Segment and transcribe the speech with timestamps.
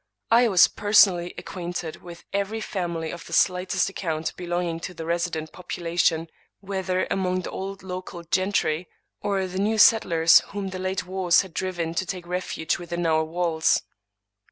[0.31, 5.51] I was personally acquainted with every family of the slightest account belonging to the resident
[5.51, 6.27] population;
[6.59, 8.87] whether among the old local gentry,
[9.21, 13.23] or the new settlers whom the late wars had driven to take refuge within our
[13.23, 13.83] walls.